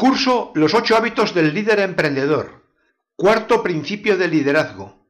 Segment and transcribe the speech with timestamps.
[0.00, 2.64] curso Los ocho hábitos del líder emprendedor.
[3.16, 5.06] Cuarto principio de liderazgo.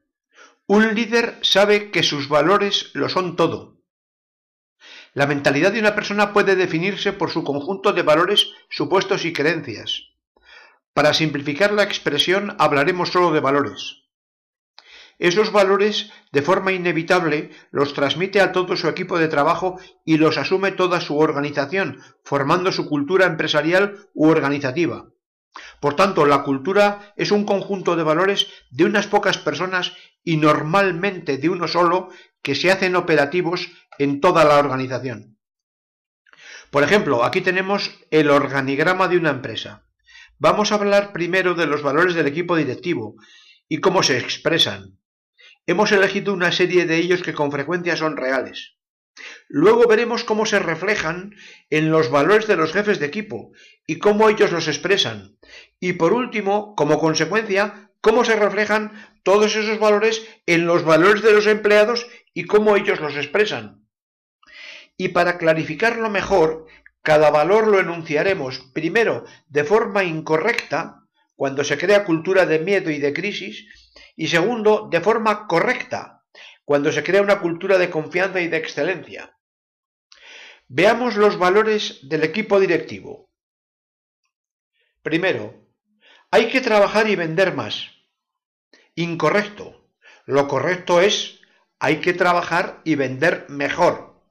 [0.67, 3.77] Un líder sabe que sus valores lo son todo.
[5.13, 10.09] La mentalidad de una persona puede definirse por su conjunto de valores, supuestos y creencias.
[10.93, 14.00] Para simplificar la expresión hablaremos solo de valores.
[15.21, 20.39] Esos valores, de forma inevitable, los transmite a todo su equipo de trabajo y los
[20.39, 25.11] asume toda su organización, formando su cultura empresarial u organizativa.
[25.79, 29.93] Por tanto, la cultura es un conjunto de valores de unas pocas personas
[30.23, 32.09] y normalmente de uno solo
[32.41, 35.37] que se hacen operativos en toda la organización.
[36.71, 39.85] Por ejemplo, aquí tenemos el organigrama de una empresa.
[40.39, 43.17] Vamos a hablar primero de los valores del equipo directivo
[43.69, 44.97] y cómo se expresan.
[45.71, 48.75] Hemos elegido una serie de ellos que con frecuencia son reales.
[49.47, 51.33] Luego veremos cómo se reflejan
[51.69, 53.53] en los valores de los jefes de equipo
[53.87, 55.37] y cómo ellos los expresan.
[55.79, 58.91] Y por último, como consecuencia, cómo se reflejan
[59.23, 63.87] todos esos valores en los valores de los empleados y cómo ellos los expresan.
[64.97, 66.65] Y para clarificarlo mejor,
[67.01, 70.97] cada valor lo enunciaremos primero de forma incorrecta,
[71.37, 76.23] cuando se crea cultura de miedo y de crisis, y segundo, de forma correcta,
[76.65, 79.37] cuando se crea una cultura de confianza y de excelencia.
[80.67, 83.29] Veamos los valores del equipo directivo.
[85.01, 85.67] Primero,
[86.29, 87.89] hay que trabajar y vender más.
[88.95, 89.89] Incorrecto.
[90.25, 91.41] Lo correcto es,
[91.79, 94.21] hay que trabajar y vender mejor.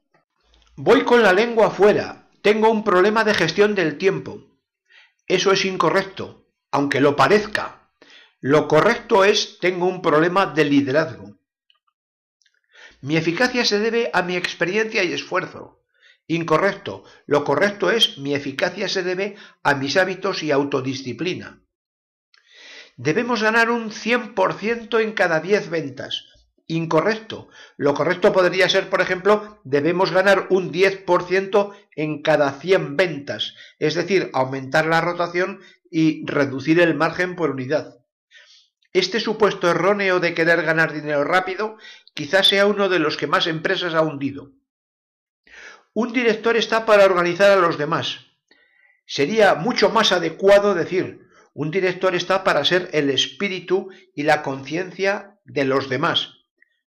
[0.77, 2.28] Voy con la lengua afuera.
[2.41, 4.41] Tengo un problema de gestión del tiempo.
[5.27, 7.80] Eso es incorrecto, aunque lo parezca.
[8.41, 11.39] Lo correcto es tengo un problema de liderazgo.
[13.03, 15.83] Mi eficacia se debe a mi experiencia y esfuerzo.
[16.27, 17.05] Incorrecto.
[17.27, 21.61] Lo correcto es mi eficacia se debe a mis hábitos y autodisciplina.
[22.97, 26.25] Debemos ganar un 100% en cada 10 ventas.
[26.67, 27.49] Incorrecto.
[27.77, 33.97] Lo correcto podría ser, por ejemplo, debemos ganar un 10% en cada 100 ventas, es
[33.97, 38.00] decir, aumentar la rotación y reducir el margen por unidad.
[38.93, 41.78] Este supuesto erróneo de querer ganar dinero rápido
[42.15, 44.53] quizás sea uno de los que más empresas ha hundido.
[45.93, 48.27] Un director está para organizar a los demás.
[49.06, 55.41] Sería mucho más adecuado decir, un director está para ser el espíritu y la conciencia
[55.45, 56.34] de los demás.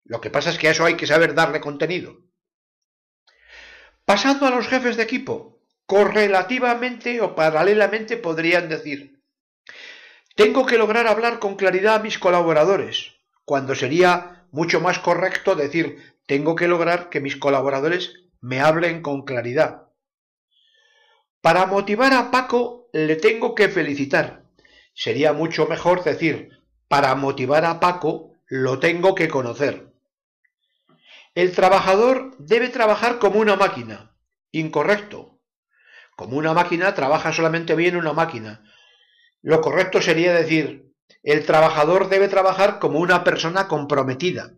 [0.04, 2.16] Lo que pasa es que a eso hay que saber darle contenido.
[4.04, 9.17] Pasando a los jefes de equipo, correlativamente o paralelamente podrían decir,
[10.38, 16.14] tengo que lograr hablar con claridad a mis colaboradores, cuando sería mucho más correcto decir
[16.26, 19.88] tengo que lograr que mis colaboradores me hablen con claridad.
[21.40, 24.44] Para motivar a Paco le tengo que felicitar.
[24.94, 26.50] Sería mucho mejor decir
[26.86, 29.92] para motivar a Paco lo tengo que conocer.
[31.34, 34.14] El trabajador debe trabajar como una máquina.
[34.52, 35.40] Incorrecto.
[36.14, 38.62] Como una máquina trabaja solamente bien una máquina,
[39.42, 44.54] lo correcto sería decir, el trabajador debe trabajar como una persona comprometida.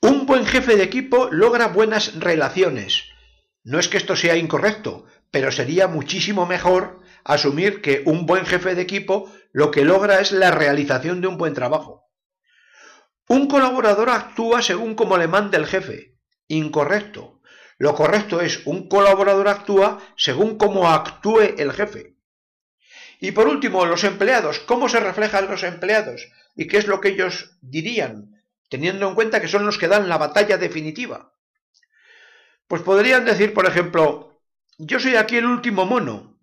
[0.00, 3.04] Un buen jefe de equipo logra buenas relaciones.
[3.64, 8.74] No es que esto sea incorrecto, pero sería muchísimo mejor asumir que un buen jefe
[8.74, 12.08] de equipo lo que logra es la realización de un buen trabajo.
[13.28, 16.16] Un colaborador actúa según como le manda el jefe.
[16.48, 17.40] Incorrecto.
[17.78, 22.16] Lo correcto es un colaborador actúa según como actúe el jefe.
[23.20, 24.60] Y por último, los empleados.
[24.60, 26.26] ¿Cómo se reflejan los empleados?
[26.56, 28.42] ¿Y qué es lo que ellos dirían?
[28.70, 31.34] Teniendo en cuenta que son los que dan la batalla definitiva.
[32.66, 34.40] Pues podrían decir, por ejemplo,
[34.78, 36.40] yo soy aquí el último mono,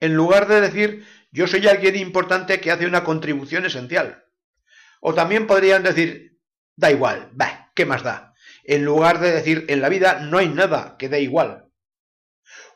[0.00, 4.24] en lugar de decir yo soy alguien importante que hace una contribución esencial.
[5.00, 6.38] O también podrían decir,
[6.76, 8.34] da igual, bah, ¿qué más da?
[8.64, 11.68] En lugar de decir, en la vida no hay nada que dé igual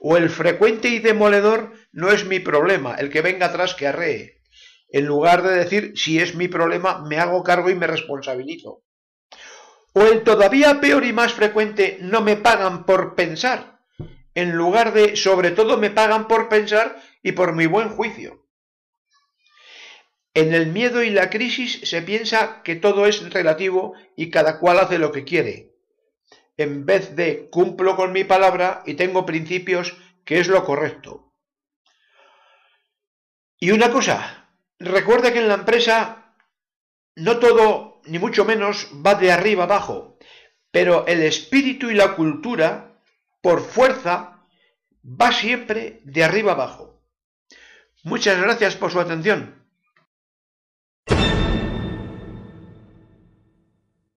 [0.04, 4.40] o el frecuente y demoledor no es mi problema, el que venga atrás que arree.
[4.88, 8.82] En lugar de decir si es mi problema, me hago cargo y me responsabilizo.
[9.92, 13.80] O el todavía peor y más frecuente no me pagan por pensar,
[14.34, 18.46] en lugar de sobre todo me pagan por pensar y por mi buen juicio.
[20.34, 24.78] En el miedo y la crisis se piensa que todo es relativo y cada cual
[24.78, 25.72] hace lo que quiere
[26.56, 31.31] en vez de cumplo con mi palabra y tengo principios que es lo correcto.
[33.62, 34.48] Y una cosa,
[34.80, 36.34] recuerda que en la empresa
[37.14, 40.18] no todo, ni mucho menos, va de arriba abajo,
[40.72, 42.98] pero el espíritu y la cultura,
[43.40, 44.40] por fuerza,
[45.04, 47.04] va siempre de arriba abajo.
[48.02, 49.61] Muchas gracias por su atención.